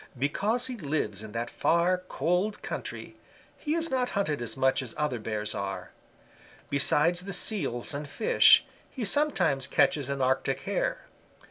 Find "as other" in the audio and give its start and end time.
4.81-5.19